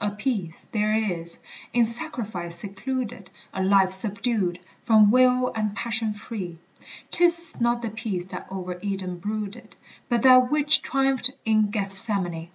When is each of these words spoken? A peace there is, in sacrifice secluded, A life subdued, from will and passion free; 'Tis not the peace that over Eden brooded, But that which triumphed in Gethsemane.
A 0.00 0.12
peace 0.12 0.68
there 0.70 0.94
is, 0.94 1.40
in 1.72 1.84
sacrifice 1.84 2.54
secluded, 2.54 3.30
A 3.52 3.64
life 3.64 3.90
subdued, 3.90 4.60
from 4.84 5.10
will 5.10 5.50
and 5.56 5.74
passion 5.74 6.14
free; 6.14 6.58
'Tis 7.10 7.60
not 7.60 7.82
the 7.82 7.90
peace 7.90 8.26
that 8.26 8.46
over 8.48 8.78
Eden 8.80 9.18
brooded, 9.18 9.74
But 10.08 10.22
that 10.22 10.52
which 10.52 10.82
triumphed 10.82 11.32
in 11.44 11.70
Gethsemane. 11.72 12.50